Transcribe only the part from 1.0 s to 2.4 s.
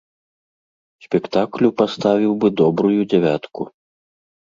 Спектаклю паставіў